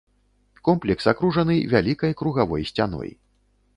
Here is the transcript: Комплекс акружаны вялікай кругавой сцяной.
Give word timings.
Комплекс 0.67 1.05
акружаны 1.11 1.57
вялікай 1.75 2.17
кругавой 2.23 2.67
сцяной. 2.71 3.09